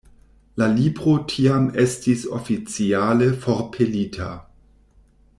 La 0.61 0.67
libro 0.77 1.11
tiam 1.33 1.67
estis 1.83 2.23
oficiale 2.37 3.27
forpelita. 3.43 4.31